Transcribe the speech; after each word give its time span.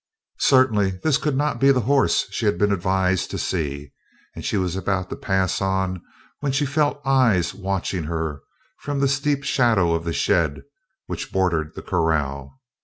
Certainly 0.39 0.99
this 1.03 1.19
could 1.19 1.35
not 1.37 1.59
be 1.59 1.69
the 1.69 1.81
horse 1.81 2.25
she 2.31 2.47
had 2.47 2.57
been 2.57 2.71
advised 2.71 3.29
to 3.29 3.37
see 3.37 3.91
and 4.33 4.43
she 4.43 4.57
was 4.57 4.75
about 4.75 5.11
to 5.11 5.15
pass 5.15 5.61
on 5.61 6.01
when 6.39 6.51
she 6.51 6.65
felt 6.65 6.99
eyes 7.05 7.53
watching 7.53 8.05
her 8.05 8.41
from 8.79 8.99
the 8.99 9.07
steep 9.07 9.43
shadow 9.43 9.93
of 9.93 10.03
the 10.03 10.11
shed 10.11 10.63
which 11.05 11.31
bordered 11.31 11.75
the 11.75 11.83
corral. 11.83 12.59